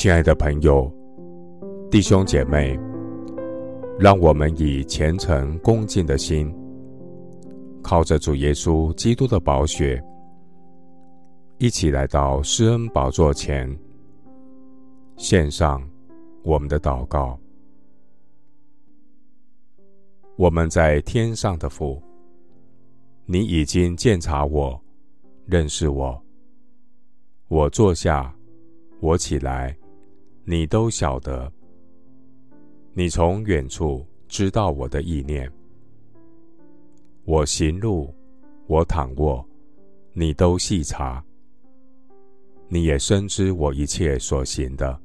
[0.00, 0.90] 亲爱的朋友、
[1.90, 2.74] 弟兄姐妹，
[3.98, 6.50] 让我们以虔诚恭敬的心，
[7.82, 10.02] 靠着主耶稣基督的宝血，
[11.58, 13.78] 一起来到施恩宝座前，
[15.18, 15.86] 献上
[16.44, 17.38] 我们的祷告。
[20.36, 22.02] 我们在天上的父，
[23.26, 24.80] 你已经鉴察我，
[25.44, 26.18] 认识我。
[27.48, 28.34] 我坐下，
[29.00, 29.76] 我起来。
[30.44, 31.52] 你都晓得，
[32.94, 35.50] 你从远处知道我的意念。
[37.24, 38.12] 我行路，
[38.66, 39.46] 我躺卧，
[40.12, 41.22] 你都细察。
[42.68, 44.98] 你也深知我一切所行的。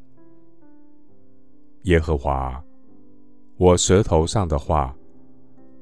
[1.84, 2.63] 耶和华，
[3.57, 4.95] 我舌头上的话，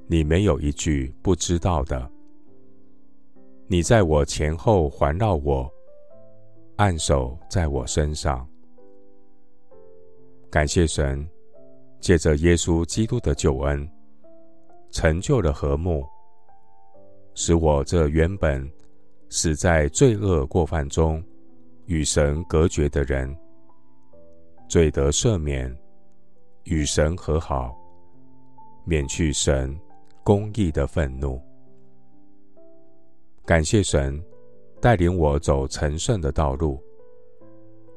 [0.07, 2.11] 你没有一句不知道的。
[3.67, 5.71] 你在我前后环绕我，
[6.75, 8.45] 按手在我身上。
[10.53, 11.27] 感谢神，
[11.99, 13.89] 借着耶稣基督的救恩，
[14.91, 16.05] 成就了和睦，
[17.33, 18.71] 使我这原本
[19.29, 21.23] 死在罪恶过犯中、
[21.87, 23.35] 与神隔绝的人，
[24.69, 25.75] 罪得赦免，
[26.65, 27.75] 与神和好，
[28.85, 29.75] 免去神
[30.23, 31.41] 公义的愤怒。
[33.43, 34.23] 感谢神，
[34.79, 36.79] 带领我走成圣的道路，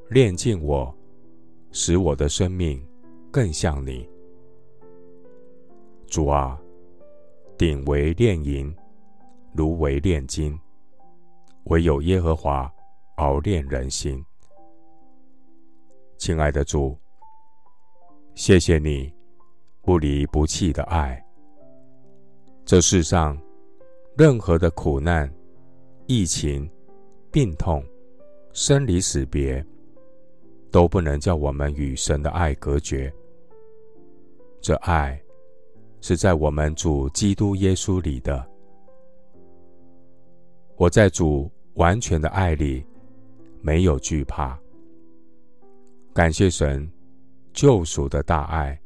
[0.09, 0.91] 炼净我。
[1.79, 2.83] 使我的生命
[3.31, 4.09] 更像你，
[6.07, 6.59] 主啊，
[7.59, 8.75] 鼎为炼银，
[9.53, 10.59] 炉为炼金，
[11.65, 12.73] 唯有耶和华
[13.17, 14.25] 熬炼人心。
[16.17, 16.97] 亲爱的主，
[18.35, 19.13] 谢谢你
[19.83, 21.23] 不离不弃的爱。
[22.65, 23.39] 这世上
[24.17, 25.31] 任何的苦难、
[26.07, 26.67] 疫情、
[27.31, 27.85] 病痛、
[28.55, 29.63] 生离死别。
[30.77, 33.11] 都不能叫我们与神的爱隔绝。
[34.61, 35.19] 这爱
[36.03, 38.47] 是在我们主基督耶稣里的。
[40.77, 42.85] 我在主完全的爱里，
[43.63, 44.61] 没有惧怕。
[46.13, 46.87] 感谢神
[47.55, 48.79] 救赎的大爱，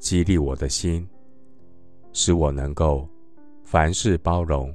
[0.00, 1.08] 激励我的心，
[2.12, 3.08] 使我能够
[3.62, 4.74] 凡事包容，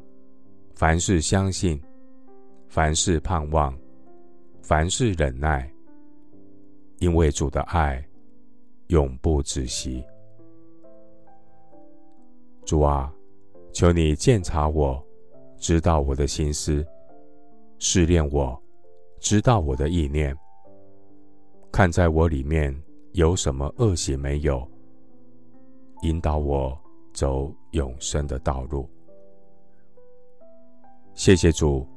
[0.74, 1.78] 凡事相信，
[2.70, 3.78] 凡事盼望，
[4.62, 5.70] 凡事忍耐。
[7.00, 8.04] 因为主的爱
[8.88, 10.04] 永不止息。
[12.66, 13.14] 主啊，
[13.72, 15.02] 求你鉴察我，
[15.58, 16.86] 知道我的心思，
[17.80, 18.62] 试炼我，
[19.20, 20.36] 知道我的意念，
[21.72, 22.76] 看在我里面
[23.14, 24.68] 有什么恶行没有，
[26.02, 26.78] 引导我
[27.14, 28.90] 走永生的道路。
[31.14, 31.88] 谢谢主，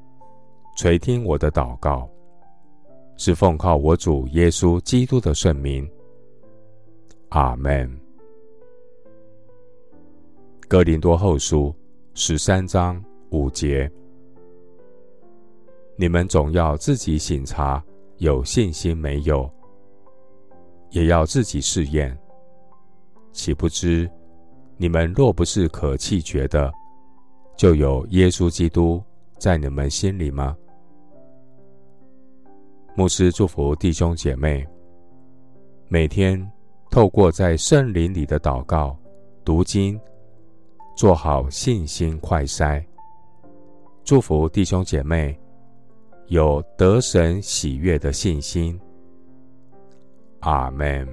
[0.77, 2.09] 垂听我的祷告。
[3.21, 5.87] 是奉靠我主耶稣基督的圣名，
[7.29, 7.95] 阿门。
[10.67, 11.75] 哥林多后书
[12.15, 12.99] 十三章
[13.29, 13.93] 五节：
[15.97, 17.85] 你们总要自己省察，
[18.17, 19.47] 有信心没有，
[20.89, 22.19] 也要自己试验。
[23.33, 24.11] 岂不知
[24.79, 26.73] 你们若不是可弃绝的，
[27.55, 28.99] 就有耶稣基督
[29.39, 30.57] 在你们心里吗？
[33.01, 34.63] 牧师祝福弟兄姐妹，
[35.89, 36.39] 每天
[36.91, 38.95] 透过在圣林里的祷告、
[39.43, 39.99] 读经，
[40.95, 42.85] 做好信心快筛。
[44.05, 45.35] 祝福弟兄姐妹
[46.27, 48.79] 有得神喜悦的信心。
[50.41, 51.09] 阿门。